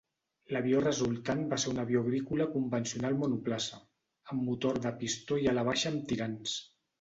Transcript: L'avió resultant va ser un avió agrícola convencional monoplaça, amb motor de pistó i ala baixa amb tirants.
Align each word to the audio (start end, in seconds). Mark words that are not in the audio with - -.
L'avió 0.55 0.77
resultant 0.83 1.43
va 1.51 1.59
ser 1.63 1.73
un 1.73 1.81
avió 1.83 2.01
agrícola 2.05 2.47
convencional 2.55 3.19
monoplaça, 3.19 3.79
amb 4.33 4.43
motor 4.49 4.81
de 4.87 4.95
pistó 5.05 5.39
i 5.43 5.47
ala 5.53 5.67
baixa 5.69 5.93
amb 5.93 6.11
tirants. 6.15 6.57